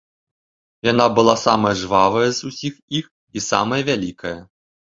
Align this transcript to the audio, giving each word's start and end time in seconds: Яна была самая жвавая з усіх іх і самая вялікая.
Яна 0.91 1.05
была 1.17 1.35
самая 1.47 1.75
жвавая 1.83 2.25
з 2.39 2.49
усіх 2.49 2.73
іх 3.01 3.05
і 3.39 3.47
самая 3.53 3.81
вялікая. 3.93 4.37